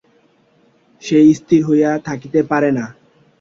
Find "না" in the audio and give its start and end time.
2.77-2.85